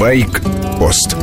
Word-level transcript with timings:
Байк-пост 0.00 1.14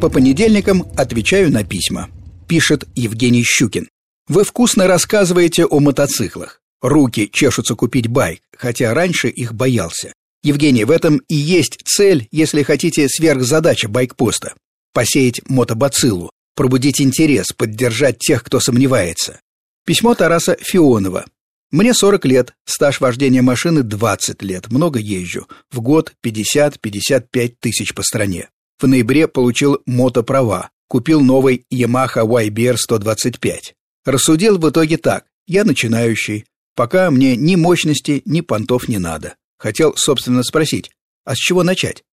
По 0.00 0.10
понедельникам 0.10 0.82
отвечаю 0.96 1.52
на 1.52 1.62
письма. 1.62 2.10
Пишет 2.48 2.82
Евгений 2.96 3.44
Щукин. 3.44 3.88
Вы 4.26 4.42
вкусно 4.42 4.88
рассказываете 4.88 5.66
о 5.66 5.78
мотоциклах. 5.78 6.60
Руки 6.82 7.30
чешутся 7.32 7.76
купить 7.76 8.08
байк, 8.08 8.40
хотя 8.56 8.92
раньше 8.92 9.28
их 9.28 9.54
боялся. 9.54 10.12
Евгений, 10.42 10.84
в 10.84 10.90
этом 10.90 11.18
и 11.28 11.36
есть 11.36 11.78
цель, 11.84 12.26
если 12.32 12.64
хотите, 12.64 13.08
сверхзадача 13.08 13.88
байкпоста. 13.88 14.54
Посеять 14.92 15.48
мотобациллу, 15.48 16.30
пробудить 16.56 17.00
интерес, 17.00 17.52
поддержать 17.56 18.18
тех, 18.18 18.42
кто 18.42 18.58
сомневается. 18.58 19.38
Письмо 19.84 20.16
Тараса 20.16 20.56
Фионова. 20.60 21.24
Мне 21.72 21.94
40 21.94 22.24
лет, 22.26 22.54
стаж 22.64 23.00
вождения 23.00 23.42
машины 23.42 23.82
20 23.82 24.42
лет, 24.42 24.70
много 24.70 25.00
езжу. 25.00 25.48
В 25.70 25.80
год 25.80 26.14
50-55 26.24 27.54
тысяч 27.58 27.94
по 27.94 28.02
стране. 28.02 28.50
В 28.78 28.86
ноябре 28.86 29.26
получил 29.26 29.80
мотоправа, 29.84 30.70
купил 30.88 31.20
новый 31.20 31.64
Yamaha 31.72 32.24
YBR 32.24 32.76
125. 32.76 33.74
Рассудил 34.04 34.58
в 34.58 34.70
итоге 34.70 34.96
так, 34.96 35.24
я 35.48 35.64
начинающий, 35.64 36.44
пока 36.76 37.10
мне 37.10 37.34
ни 37.34 37.56
мощности, 37.56 38.22
ни 38.24 38.42
понтов 38.42 38.88
не 38.88 38.98
надо. 38.98 39.34
Хотел, 39.58 39.94
собственно, 39.96 40.44
спросить, 40.44 40.90
а 41.24 41.34
с 41.34 41.38
чего 41.38 41.64
начать? 41.64 42.04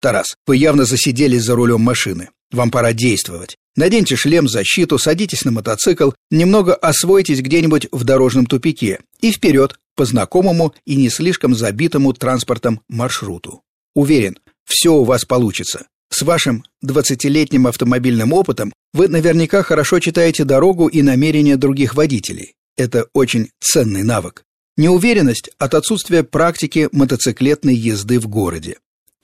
Тарас, 0.00 0.36
вы 0.46 0.56
явно 0.56 0.84
засиделись 0.84 1.42
за 1.42 1.54
рулем 1.54 1.80
машины. 1.80 2.30
Вам 2.50 2.70
пора 2.70 2.92
действовать. 2.92 3.56
Наденьте 3.78 4.16
шлем, 4.16 4.48
защиту, 4.48 4.98
садитесь 4.98 5.44
на 5.44 5.52
мотоцикл, 5.52 6.10
немного 6.32 6.74
освойтесь 6.74 7.40
где-нибудь 7.40 7.86
в 7.92 8.02
дорожном 8.02 8.44
тупике 8.44 8.98
и 9.20 9.30
вперед 9.30 9.78
по 9.94 10.04
знакомому 10.04 10.74
и 10.84 10.96
не 10.96 11.08
слишком 11.08 11.54
забитому 11.54 12.12
транспортом 12.12 12.80
маршруту. 12.88 13.62
Уверен, 13.94 14.36
все 14.64 14.92
у 14.92 15.04
вас 15.04 15.24
получится. 15.24 15.86
С 16.10 16.22
вашим 16.22 16.64
20-летним 16.84 17.68
автомобильным 17.68 18.32
опытом 18.32 18.72
вы 18.92 19.06
наверняка 19.06 19.62
хорошо 19.62 20.00
читаете 20.00 20.42
дорогу 20.42 20.88
и 20.88 21.00
намерения 21.02 21.56
других 21.56 21.94
водителей. 21.94 22.54
Это 22.76 23.06
очень 23.12 23.50
ценный 23.60 24.02
навык. 24.02 24.42
Неуверенность 24.76 25.50
от 25.56 25.74
отсутствия 25.74 26.24
практики 26.24 26.88
мотоциклетной 26.90 27.76
езды 27.76 28.18
в 28.18 28.26
городе. 28.26 28.78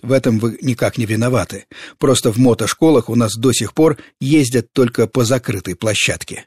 В 0.05 0.12
этом 0.12 0.38
вы 0.38 0.58
никак 0.60 0.98
не 0.98 1.06
виноваты. 1.06 1.64
Просто 1.98 2.30
в 2.30 2.36
мотошколах 2.36 3.08
у 3.08 3.14
нас 3.14 3.36
до 3.36 3.52
сих 3.52 3.72
пор 3.72 3.97
ездят 4.20 4.70
только 4.74 5.06
по 5.06 5.24
закрытой 5.24 5.74
площадке. 5.74 6.44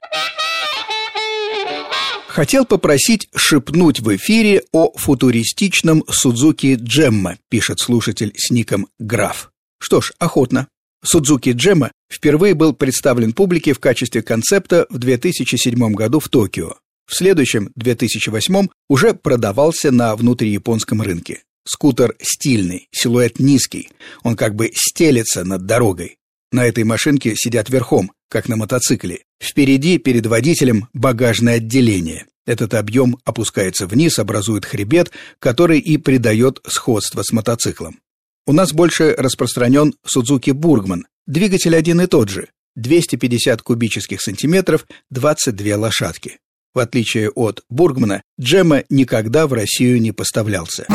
Хотел 2.27 2.65
попросить 2.65 3.29
шепнуть 3.35 3.99
в 3.99 4.15
эфире 4.15 4.61
о 4.71 4.95
футуристичном 4.95 6.03
Судзуки 6.07 6.77
Джемма, 6.79 7.39
пишет 7.49 7.79
слушатель 7.79 8.31
с 8.37 8.51
ником 8.51 8.89
Граф. 8.99 9.49
Что 9.79 10.01
ж, 10.01 10.13
охотно. 10.19 10.67
Судзуки 11.03 11.49
Джемма 11.49 11.91
впервые 12.13 12.53
был 12.53 12.73
представлен 12.73 13.33
публике 13.33 13.73
в 13.73 13.79
качестве 13.79 14.21
концепта 14.21 14.85
в 14.91 14.99
2007 14.99 15.93
году 15.93 16.19
в 16.19 16.29
Токио. 16.29 16.75
В 17.07 17.15
следующем, 17.15 17.71
2008, 17.75 18.67
уже 18.87 19.15
продавался 19.15 19.89
на 19.89 20.15
внутрияпонском 20.15 21.01
рынке. 21.01 21.41
Скутер 21.67 22.15
стильный, 22.21 22.87
силуэт 22.91 23.39
низкий, 23.39 23.89
он 24.23 24.37
как 24.37 24.55
бы 24.55 24.71
стелется 24.73 25.43
над 25.43 25.65
дорогой. 25.65 26.17
На 26.51 26.65
этой 26.65 26.85
машинке 26.85 27.33
сидят 27.35 27.69
верхом, 27.69 28.13
как 28.29 28.47
на 28.47 28.55
мотоцикле. 28.55 29.23
Впереди, 29.41 29.97
перед 29.97 30.25
водителем, 30.25 30.87
багажное 30.93 31.55
отделение. 31.55 32.25
Этот 32.45 32.73
объем 32.73 33.17
опускается 33.25 33.85
вниз, 33.85 34.17
образует 34.17 34.63
хребет, 34.63 35.11
который 35.39 35.79
и 35.79 35.97
придает 35.97 36.61
сходство 36.65 37.21
с 37.21 37.33
мотоциклом. 37.33 37.99
У 38.45 38.53
нас 38.53 38.71
больше 38.71 39.13
распространен 39.17 39.93
Suzuki 40.05 40.53
Burgman. 40.53 41.01
Двигатель 41.25 41.75
один 41.75 41.99
и 41.99 42.07
тот 42.07 42.29
же. 42.29 42.47
250 42.75 43.61
кубических 43.61 44.21
сантиметров, 44.21 44.85
22 45.09 45.75
лошадки. 45.75 46.39
В 46.73 46.79
отличие 46.79 47.29
от 47.31 47.63
Бургмана, 47.69 48.21
Джема 48.39 48.83
никогда 48.89 49.47
в 49.47 49.53
Россию 49.53 49.99
не 49.99 50.11
поставлялся. 50.11 50.85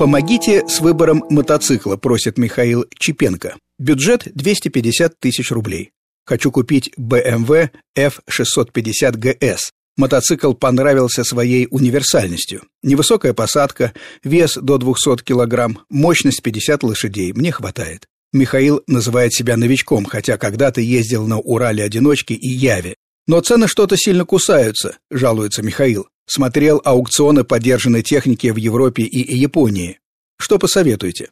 Помогите 0.00 0.66
с 0.66 0.80
выбором 0.80 1.26
мотоцикла, 1.28 1.98
просит 1.98 2.38
Михаил 2.38 2.86
Чипенко. 2.98 3.56
Бюджет 3.78 4.26
250 4.34 5.20
тысяч 5.20 5.50
рублей. 5.50 5.90
Хочу 6.24 6.50
купить 6.50 6.90
BMW 6.98 7.68
F650 7.98 9.16
GS. 9.16 9.58
Мотоцикл 9.98 10.54
понравился 10.54 11.22
своей 11.22 11.68
универсальностью. 11.70 12.62
Невысокая 12.82 13.34
посадка, 13.34 13.92
вес 14.24 14.54
до 14.56 14.78
200 14.78 15.22
килограмм, 15.22 15.80
мощность 15.90 16.42
50 16.42 16.82
лошадей. 16.82 17.34
Мне 17.34 17.52
хватает. 17.52 18.06
Михаил 18.32 18.82
называет 18.86 19.34
себя 19.34 19.58
новичком, 19.58 20.06
хотя 20.06 20.38
когда-то 20.38 20.80
ездил 20.80 21.26
на 21.26 21.38
Урале-одиночке 21.40 22.32
и 22.32 22.48
Яве. 22.48 22.94
Но 23.30 23.40
цены 23.40 23.68
что-то 23.68 23.96
сильно 23.96 24.24
кусаются, 24.24 24.98
жалуется 25.08 25.62
Михаил. 25.62 26.08
Смотрел 26.26 26.82
аукционы 26.84 27.44
подержанной 27.44 28.02
техники 28.02 28.48
в 28.48 28.56
Европе 28.56 29.04
и 29.04 29.36
Японии. 29.36 30.00
Что 30.36 30.58
посоветуете? 30.58 31.30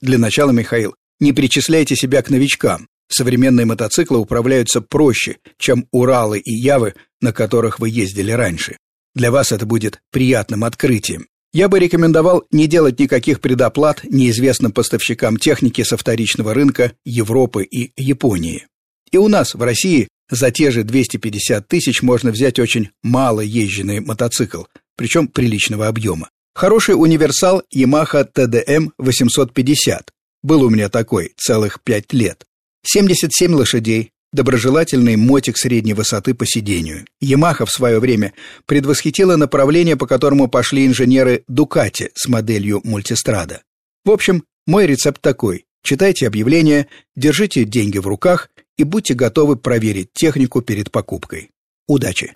Для 0.00 0.16
начала, 0.16 0.52
Михаил, 0.52 0.94
не 1.18 1.32
причисляйте 1.32 1.96
себя 1.96 2.22
к 2.22 2.30
новичкам. 2.30 2.86
Современные 3.08 3.66
мотоциклы 3.66 4.18
управляются 4.18 4.80
проще, 4.80 5.38
чем 5.58 5.88
Уралы 5.90 6.38
и 6.38 6.54
Явы, 6.54 6.94
на 7.20 7.32
которых 7.32 7.80
вы 7.80 7.88
ездили 7.88 8.30
раньше. 8.30 8.76
Для 9.16 9.32
вас 9.32 9.50
это 9.50 9.66
будет 9.66 9.98
приятным 10.12 10.62
открытием. 10.62 11.26
Я 11.52 11.68
бы 11.68 11.80
рекомендовал 11.80 12.44
не 12.52 12.68
делать 12.68 13.00
никаких 13.00 13.40
предоплат 13.40 14.04
неизвестным 14.04 14.70
поставщикам 14.70 15.38
техники 15.38 15.82
со 15.82 15.96
вторичного 15.96 16.54
рынка 16.54 16.92
Европы 17.04 17.64
и 17.64 17.90
Японии. 18.00 18.68
И 19.10 19.16
у 19.16 19.26
нас, 19.26 19.54
в 19.54 19.62
России, 19.62 20.06
за 20.30 20.50
те 20.50 20.70
же 20.70 20.84
250 20.84 21.66
тысяч 21.68 22.02
можно 22.02 22.30
взять 22.30 22.58
очень 22.58 22.90
мало 23.02 23.40
езженный 23.40 24.00
мотоцикл, 24.00 24.64
причем 24.96 25.28
приличного 25.28 25.88
объема. 25.88 26.30
Хороший 26.54 26.94
универсал 26.94 27.62
Yamaha 27.74 28.28
TDM 28.32 28.90
850. 28.98 30.10
Был 30.42 30.62
у 30.62 30.70
меня 30.70 30.88
такой 30.88 31.32
целых 31.36 31.80
5 31.82 32.12
лет. 32.12 32.44
77 32.86 33.52
лошадей, 33.54 34.12
доброжелательный 34.32 35.16
мотик 35.16 35.56
средней 35.56 35.94
высоты 35.94 36.34
по 36.34 36.46
сидению. 36.46 37.06
Yamaha 37.22 37.66
в 37.66 37.70
свое 37.70 37.98
время 37.98 38.34
предвосхитила 38.66 39.36
направление, 39.36 39.96
по 39.96 40.06
которому 40.06 40.48
пошли 40.48 40.86
инженеры 40.86 41.44
Ducati 41.50 42.10
с 42.14 42.28
моделью 42.28 42.82
Multistrada. 42.84 43.60
В 44.04 44.10
общем, 44.10 44.44
мой 44.66 44.86
рецепт 44.86 45.20
такой. 45.20 45.64
Читайте 45.84 46.26
объявления, 46.26 46.88
держите 47.14 47.64
деньги 47.64 47.98
в 47.98 48.06
руках 48.06 48.48
и 48.78 48.84
будьте 48.84 49.12
готовы 49.12 49.56
проверить 49.56 50.08
технику 50.14 50.62
перед 50.62 50.90
покупкой. 50.90 51.50
Удачи! 51.86 52.32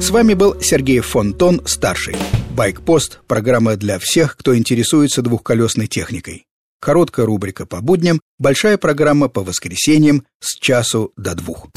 С 0.00 0.10
вами 0.10 0.34
был 0.34 0.60
Сергей 0.60 0.98
Фонтон, 0.98 1.62
старший. 1.64 2.16
Байкпост– 2.56 3.20
программа 3.28 3.76
для 3.76 4.00
всех, 4.00 4.36
кто 4.36 4.56
интересуется 4.56 5.22
двухколесной 5.22 5.86
техникой. 5.86 6.44
Короткая 6.80 7.24
рубрика 7.24 7.64
по 7.64 7.80
будням, 7.80 8.20
большая 8.40 8.78
программа 8.78 9.28
по 9.28 9.44
воскресеньям 9.44 10.26
с 10.40 10.58
часу 10.58 11.12
до 11.16 11.36
двух. 11.36 11.68